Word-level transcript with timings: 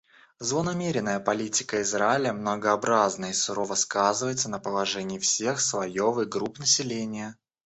Злонамеренная 0.39 1.19
политика 1.19 1.79
Израиля 1.83 2.33
многообразна 2.33 3.25
и 3.25 3.33
сурово 3.33 3.75
сказывается 3.75 4.49
на 4.49 4.57
положении 4.57 5.19
всех 5.19 5.61
слоев 5.61 6.17
и 6.17 6.25
групп 6.25 6.57
населения. 6.57 7.35